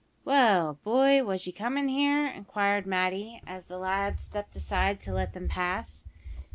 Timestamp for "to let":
5.01-5.33